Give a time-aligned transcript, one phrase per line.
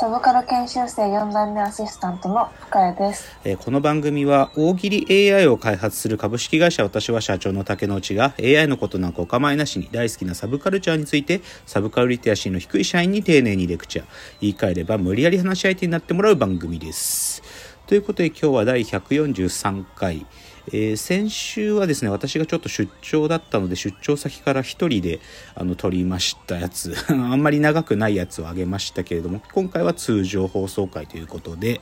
[0.00, 3.36] サブカル研修生4代目アシスタントの深谷です。
[3.42, 14.06] えーこの番組は大喜利 AI を開発する株式会社私は社長の竹之内が AI のことなんかお構いなしに大好きなサブカルチャーについてサブカルリテラシーの低い社員に丁寧にレクチャー
[14.40, 17.42] 言い換えれば無理やり話し相手になってもらう番組です。
[17.88, 20.26] ということで今日は第143回、
[20.72, 25.20] えー先週はですね私がちょっと出張だったので出張先から一人で
[25.54, 31.80] あの撮りましたやつ あんまり長くないやつをあげましたけれども今回は通常放送回ということで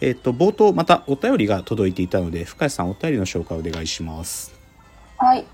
[0.00, 4.58] えっ、と冒頭またお便りが届いていたので深谷さんお便りの紹介お願いします
[5.20, 5.44] はい。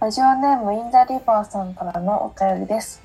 [0.00, 3.02] ラジオネームインザリバーさんからのお便りです。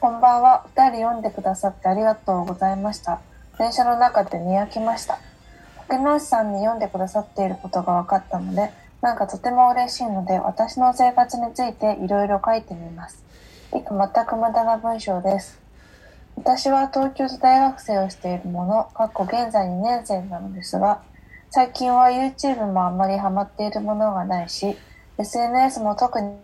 [0.00, 0.64] こんばんは。
[0.74, 3.20] お便り読んでくださってありがとうございました。
[3.58, 5.18] 電車の中でにやきました。
[5.90, 8.70] 竹之内さんに読んでくださっていることが分かったので、
[9.02, 13.24] なんかとても嬉しいので、私の生活についていろいろ書いてみます。
[13.74, 15.58] 以下全く無駄な文章です。
[16.36, 21.02] 私は東京で大学生をしているもの、かっこ現在2年生なのですが、
[21.50, 24.76] 最近は YouTube もあんまりハマっているものがないし、
[25.18, 26.36] SNS も特に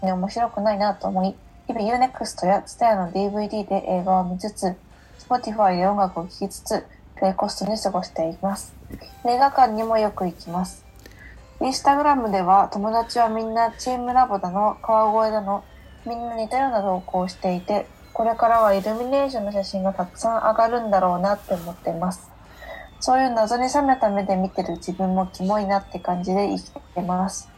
[0.00, 1.34] 面白くないなと思い、
[1.66, 4.74] 日々 Unext や TSUTAYA の DVD で映画を見つつ、
[5.18, 8.74] Spotify で音楽を聴きつつ、低コストに過ごしています。
[9.26, 10.84] 映画館にもよく行きます。
[11.60, 15.64] インスタグラムでは友達はみんなチームラボだの、川越だの、
[16.04, 22.30] みんな似たような投稿をしていて、これからはイルミネーションの写真がたくさん上がるんだろうなって思っています。
[23.00, 27.48] そういう謎に冷めた目で見てる自分もキモいなって感じで生きてます。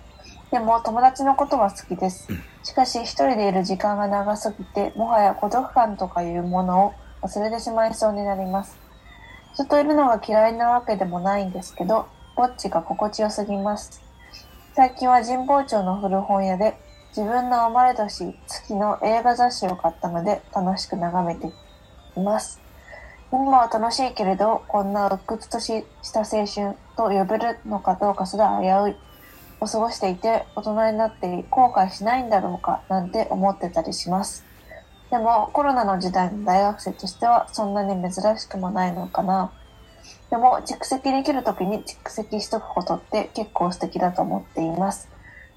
[0.51, 2.29] でも友達のことは好きです。
[2.63, 8.84] しかし一人でいる時間が長すぎて、もはや孤独感とかいうものを忘れてしまいそうになります。
[9.55, 14.03] 人といるのが嫌いなわけでもないんですけど、ぼっちが心地よすぎます。
[14.75, 16.77] 最近は神保町の古本屋で
[17.17, 21.53] 自分の生まれ年月の映画雑誌を買ったので楽しく眺めて
[22.17, 22.61] います。
[23.31, 28.97] 今は楽しいけれど、こんな鬱屈としした青春と呼べるのかどうかすら危うい。
[29.61, 34.45] を過ごしていて、大人になって後悔しないんだろうかなんて思ってたりします。
[35.15, 39.53] でも、コロナの時代の大学生としてはそんなに珍しくもないのかな。
[40.29, 45.09] でも、蓄積できる時に蓄積しとくことって結構素敵だと思っています。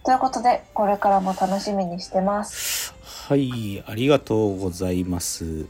[0.06, 2.94] ということで、これからも楽しみにしてます。
[3.02, 5.66] はいありがとうございます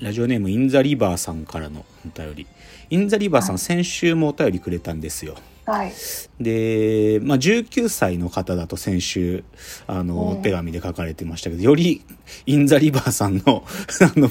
[0.00, 2.46] ラジオネームインザリバーさんからのお便り
[2.90, 5.34] インザリバーさん、はい先週もお便りくれたんですよ
[5.66, 5.92] はい。
[6.40, 9.44] で、まあ、19歳の方だと先週
[9.86, 12.02] あの、う手紙で書かれてましたけどより
[12.46, 13.64] インザリバーさんの
[14.02, 14.28] あの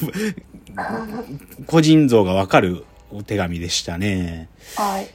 [1.67, 4.49] 個人像がわかるお手紙でしたね。
[4.75, 5.09] はい。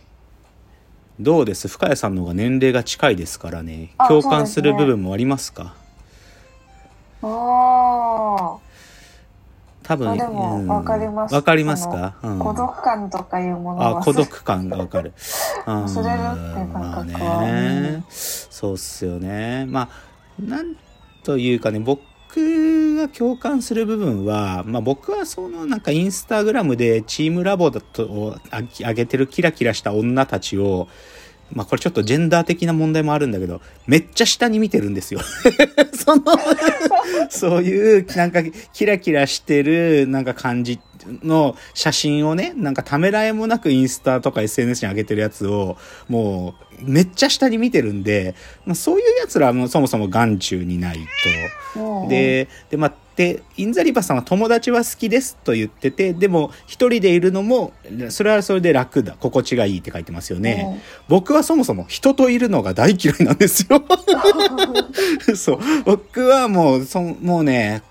[1.21, 1.67] どうです？
[1.67, 3.93] 深谷さんの方が年齢が近いですからね。
[3.99, 5.75] あ共感する部分もありますか？
[7.23, 8.59] おー。
[9.83, 11.35] 多分あでわかります。
[11.35, 12.39] わかりますか、うん。
[12.39, 13.89] 孤独感とかいうものは。
[13.99, 15.15] あ孤独感がわかる
[15.69, 17.31] 忘れるっていう感覚は。
[17.31, 19.67] まあねそうっすよね。
[19.69, 19.89] まあ
[20.43, 20.77] なん
[21.23, 22.03] というかね僕
[22.97, 28.39] が共感する部分は、まあ、僕はそのなんかインスタグラムでチームラボだと
[28.81, 30.89] 上げてるキラキラした女たちを
[31.53, 35.21] まあこれちょっとジェンダー的な問題もあるんだけど、めっちゃ下に見てるんですよ。
[35.95, 36.23] その、
[37.31, 38.43] そういうなんか
[38.73, 40.79] キラキラしてるなんか感じ
[41.23, 45.77] の写真をね、なんかためらいもなくインスタとか SNS に上げてるやつを、
[46.09, 50.97] もうめっちゃ下に見てるんで、まあ、そういうやつらはもうそもそも眼中にない
[51.75, 51.81] と。
[51.81, 57.73] うんで、で、まあ、で、インザリバさんは友達は好きですと言ってて、でも一人でいるのも、
[58.11, 60.81] それはそれで楽だ、心地がいいって書いてますよね。
[61.09, 63.83] 僕はそもそも人といるのが大嫌いなんですよ。
[65.37, 65.59] そう。
[65.85, 67.83] 僕はもう、そもうね、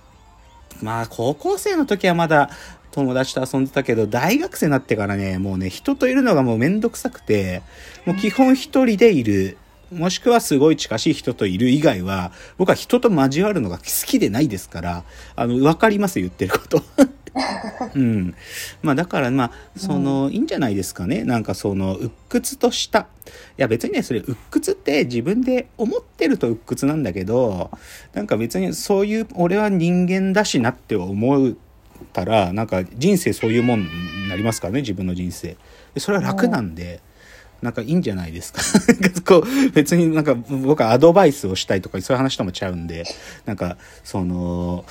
[0.81, 2.49] まあ高校生の時はまだ
[2.97, 7.61] 友達と遊んでたけど、大学生になってからね、もうね、人といるのがもうめんどくさくて、
[8.05, 9.57] もう基本一人でいる。
[9.91, 15.03] もしくはすごい近しい人といる以外は、僕は人と交わるのが好きでないですから、
[15.35, 16.81] あの、わかります、言ってること。
[17.93, 18.33] うん。
[18.81, 21.23] まあだからまあ、その、いいんじゃないですかね。
[21.23, 23.01] なんかその、鬱屈とした。
[23.01, 23.03] い
[23.57, 27.69] や別にね、それ鬱屈って自分で思ってると鬱屈なんだけど、
[28.13, 31.57] なんか別にそういう、俺は人間だしなって思う
[32.13, 35.57] たら、なんか人生そういうもんになりますからね、自分の人生。
[35.93, 37.01] でそれは楽なんで、
[37.61, 38.61] なんかいいんじゃないですか。
[39.25, 43.03] こう別になんか僕はアドバイスをしたいとかそういう話ともちゃうんで、
[43.45, 44.85] なんかその、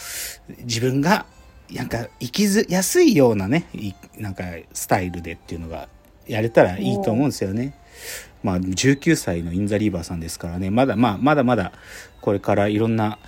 [0.65, 1.27] 自分が
[1.73, 5.89] なんか生きずやすいようなねいなんかスタイルでっていうのが
[6.27, 7.75] やれたらいいと思うんですよね。
[8.43, 11.73] まあ19歳のインザリーバーさんですからねまだまあまだまだ
[12.21, 13.19] これからいろんな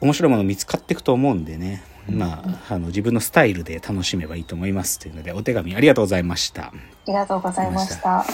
[0.00, 6.66] 面白いもの見つかっていくと思うんでねまあ、あの自分のスタイルで楽しめばいいと思いますというのでお手紙ありがとうございました。
[6.66, 6.72] あ
[7.04, 8.24] りがとうございました。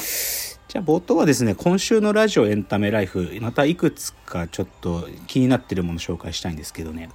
[0.69, 7.09] じゃあ冒頭はですね今週のラジオエンタメライフまたいくつかちょっと気になってるもの紹介したいんですけどね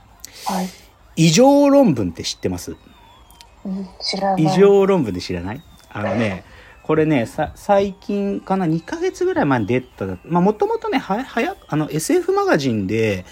[0.45, 0.67] はい。
[1.15, 2.75] 異常論文って知ってます？
[3.63, 4.43] うん知らない。
[4.43, 5.61] 異常論文で知らない？
[5.91, 6.43] あのね
[6.81, 13.25] これねさ最近かな？2ヶ月ぐらい前に出たまあもともとねははやあの SF マガジンで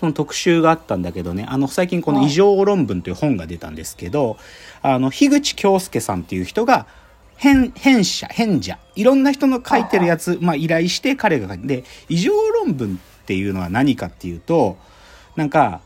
[0.00, 4.38] その特集があったんだけどねあの最近この「異常論文」という本が出たんですけど
[4.80, 6.86] あの樋口京介さんっていう人が
[7.36, 14.78] 編編者編者いろんな人の書いてるやつ、まあ、依頼して彼が書いてで異常論文っていうのは何かっていうと
[15.36, 15.82] なんか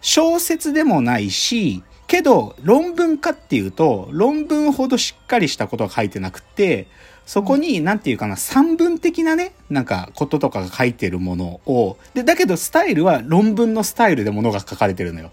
[0.00, 6.88] 小説でもないしけど論文かっていうと論文ほどしっかりしたことが書いてなくて
[7.28, 15.30] そこに何て言うかな散文的なねなんかこととかが書いてるものをでだけどスタイルは論文のスタイルでものが書かれてるのよ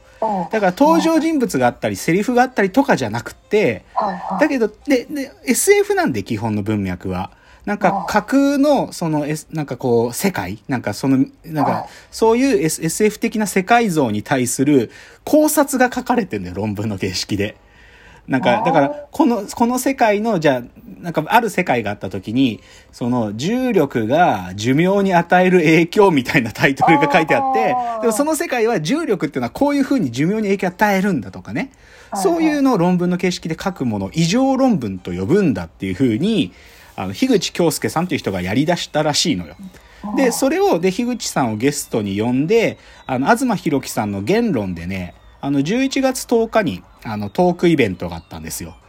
[0.52, 3.84] だから登場人物があったりセリフがあったりとかじゃなくて。
[4.40, 7.32] だけど、で、で、SF なんで基本の文脈は。
[7.66, 14.92] なんかあ架空の、その、S、なんかこう、世界なんかその、なんあか、そういう、S、SF 的な世界像に対する
[15.24, 17.58] 考察が書かれてるんだよ、論文の形式で。
[18.28, 22.60] なんか、だから、この、この世界の、じゃあ、なんか、ある世界があった時に、
[22.92, 31.72] その、重力が寿命に与える影響みたいなタイトルが書いてあってでもその世界は重力っていうのはこういう風に寿命に影響を与えるんだとかね。
[32.16, 36.54] そういうのを論文の形式で書くものを異常論文と呼ぶんだっていうふうに、
[36.96, 39.56] あの、樋口京介さんという人がやり出したらしいのよ。
[40.16, 48.70] で、それを、で、樋口さんをゲストに呼んで、あの、東博樹さんの言論でね、あの、11月10日に、あの、トークイベントがあったんですよ。
[48.70, 48.86] はい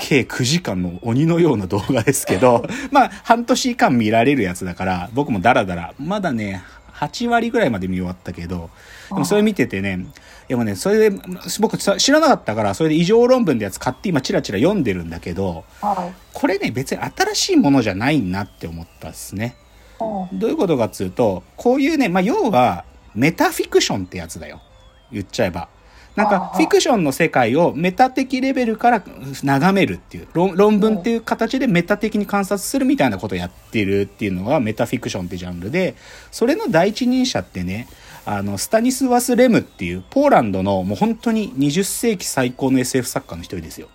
[0.00, 6.62] 計9時間の鬼のような動画ですけど、 まあ、半年間見られるやつだから、僕もダラダラ、まだね、
[6.94, 8.70] 8割ぐらいまで見終わったけど、
[9.10, 10.06] でもそれ見ててね、
[10.48, 11.18] でもね、それで、
[11.60, 16.14] 僕さ知らなかったから、それで異常論文ってやつ買って今チラチラ読んでるんだけど、はい。
[16.32, 19.56] これね、別に新しいものじゃないなって思ったですね。
[20.32, 22.84] どういうことかっつうと、こういうね、まあ、要は、
[23.14, 24.60] メタフィクションってやつだよ。
[25.12, 25.68] 言っちゃえば。
[26.16, 29.02] なんか、フィクションの世界をメタ的レベルから
[29.42, 35.96] 眺めるっていう、論論文っていう形でメタ的に観察するみたいなことをやってるっていうのがメタフィクションってジャンルで、
[36.30, 37.88] それの第一人者ってね、
[38.26, 43.88] あの、スタニスワス・レムっていう、ポーランドのもう本当に20世紀最高の SF 作家の一人ですよ。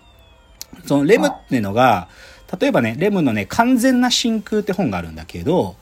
[0.85, 2.09] そのレムっていうのが、
[2.59, 5.75] 例えばね、レムのね、完全な真空って本があるんだけど、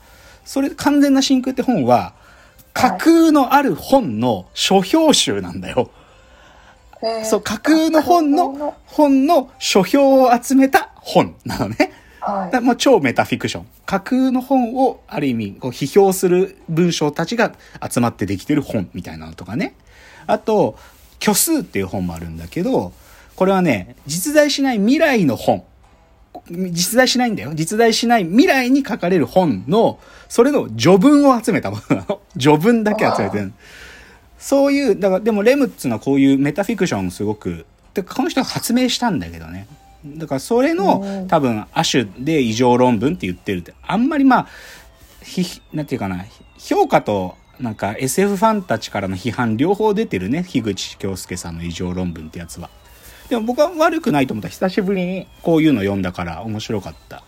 [0.46, 2.14] それ、完全な真空って本は、
[2.74, 5.90] 架空のある本の書評集なんだよ。
[7.24, 11.92] そう、架空の本の、本の書評を集めた本なのね。
[12.20, 12.62] はい。
[12.62, 13.68] もう超メタフィクション。
[13.86, 17.54] 架空の本をある意味こう批評する文章たちが
[17.90, 19.76] 集まってできてる本みたいなのとかね。
[20.26, 20.78] あと、
[21.22, 22.92] 虚数っていう本もあるんだけど、
[23.36, 25.64] これはね、実在しない未来の本。
[26.50, 27.52] 実在しないんだよ。
[27.54, 32.22] 実在しない未来に書かれる本の、それの序文を集めたものなの。
[32.38, 33.54] 序文だけ集めてる。
[34.38, 39.68] そういう、だから、でもレムっつうのはこういうメタフィクションをすごく、でこの人が発明したんだけどね。
[40.06, 44.48] だからそれうんの多分亜種で異常論文って言ってるって、あんまりまあ、
[45.24, 46.26] ひ、なんていうかな、
[46.58, 52.70] 評価となんか SF ファンたちからの批判両方出てるね、樋口京介さんの異常論文ってやつは。
[53.30, 54.50] でも僕は悪くないと思った。
[54.50, 57.24] 久しぶりにこういうの読んだから面白かった。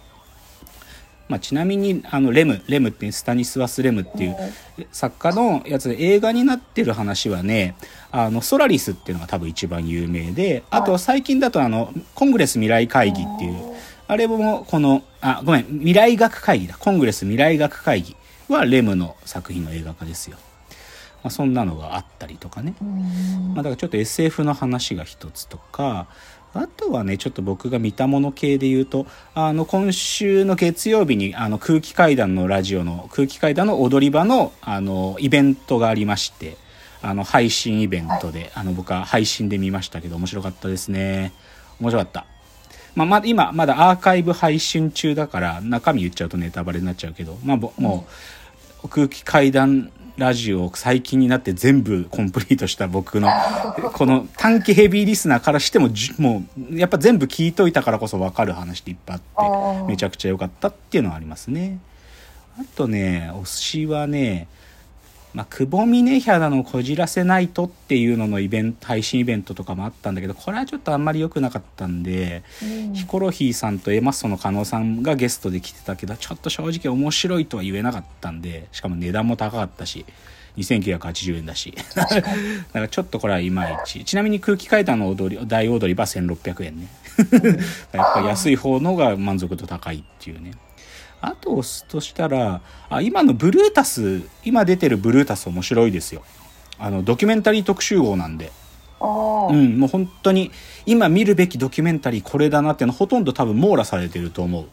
[1.30, 4.36] まあ、ちなみに、あの、レム、レムってスタニスワス・レムっていう
[4.92, 7.76] 作家のやつで映画になってる話はね、
[8.12, 13.76] あの、ソラリスっていうのが多分一番有名で、あと最近だとあの、コングレス未来会議っていう、
[14.08, 16.76] あれもこの、あ、ごめん、未来学会議だ。
[16.80, 18.16] コングレス未来学会議
[18.48, 20.38] はレムの作品の映画化ですよ。
[21.22, 22.74] まあ、そんなのがあったりとかね。
[22.82, 26.08] うんまあ、だからちょっと SF の話が一つとか、
[26.54, 36.58] あとはね、ちょっと僕が見たもの系で言うと、あの、今週の月曜日に、あの、空気階段のラジオの、空気階段の踊り場の、あの、イベントがありまして、
[37.02, 41.34] あの、配信イベントで、あの、僕は配信で見ましたけど、面白かったですね。
[41.80, 42.26] 面白かった。
[42.96, 48.08] まあ、まだ、今、まだアーカイブ配信中だから、中身言っちゃうとネタバレになっちゃうけど、まあ、ぼも
[48.84, 53.30] う、空気階段ラジオを最近になって全部コンプリートした僕の
[53.94, 59.88] この短期ヘビーリスナーからしてもじもうやっぱ全部聞いといたからこそ分かる話っていっぱいああってー。
[59.88, 61.80] めちゃくちゃ良かったっていうのはありますね。
[62.60, 64.48] あとね推しはね
[65.34, 80.06] まあ、久保峰ヒャダのこじらせないとっていうののイベント、配信イベントとかもあったんだけど、これはちょっとあんまり良くなかったんで、うんヒコロヒーさんとエマッソの加納さんがゲストで来てたけど、ちょっと正直面白いとは言えなかったんで、しかも値段も高かったし、
[80.58, 81.74] 2980円だし。
[81.96, 82.30] だ確か
[82.74, 84.04] ら ちょっとこれはいまいち。
[84.04, 86.88] ちなみに空気階段の踊り、大踊り場1600円ね。
[87.94, 90.52] やっぱ安い方のが満足度高いっていうね。
[91.22, 96.24] あと押すとしたら、あ、今のブルータス、今出てるブルータス面白いですよ。
[96.78, 98.52] あの、ドキュメンタリー特集号なんで。
[99.02, 100.52] うん、もう本当に、
[100.86, 104.68] 今見るべきドキュメンタリーこれだなっていうのほとんど多分網羅されてると思う。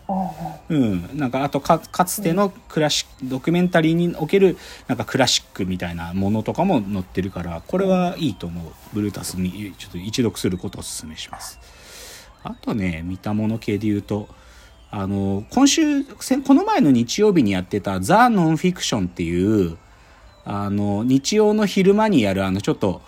[0.68, 4.56] うん、なんかあとかかつてのクラシック、ドキュメンタリーにおける
[4.88, 11.60] なんかクラシックみたいなものとかも載ってるからこれはいいと思うブルータスにちょっと一読することをお勧めします
[12.42, 14.28] あとね見たもの系で言うと
[14.98, 19.76] あの今週せこの前の日曜日にやってた「ザ・ノンフィクション」っていう
[20.46, 23.02] あの日曜の昼間にやるあのちょっと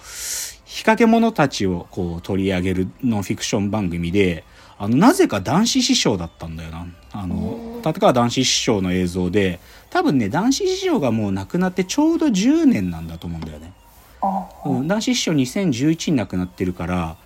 [0.67, 4.45] 日陰者たちをこう取り上げるノンフィクション番組で
[4.79, 6.87] あのなぜか男子師匠だったんだよな。
[7.11, 13.73] あの立川談志師匠の映像で多分ね談志師匠がもう亡くなってちょうど10年なんだと思うんだよね、
[14.21, 17.17] おーうん、談志師匠2011に亡くなってるから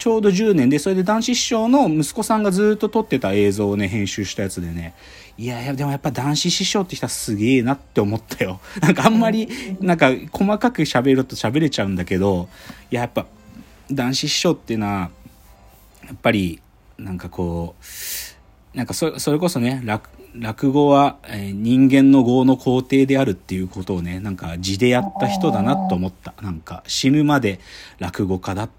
[0.00, 4.94] ちょうど10年でそれで談志師匠の息子さんがずっと撮ってた映像をね編集したやつでね。
[5.36, 8.60] いやいやでもやっぱ談志師匠って人はすげえなって思ったよ。
[8.80, 9.46] なんかあんまり
[9.78, 12.48] なんか細かく喋ると喋れちゃうんだけど
[12.90, 13.26] いややっぱ
[13.90, 15.10] 談志師匠っていうのは
[16.06, 16.62] やっぱり
[16.96, 17.74] なんかこ
[18.74, 26.34] うなんかそそれこそね落落語は、え人間の業の皇帝であるっていうことをねなんか字でやった人だなと思った。
[26.40, 27.60] なんか死ぬまで
[27.98, 28.70] 落語家だっ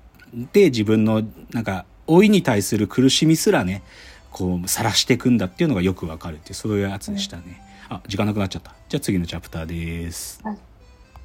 [0.52, 3.84] て自分のなんか老いに対する苦しみすらね
[4.32, 8.74] こう晒していくんだっていうのがよくわかるっていうそういうやつでしたね、あ時間なくなっちゃった。
[8.90, 10.42] じゃあ次のチャプターです。
[10.44, 10.71] はい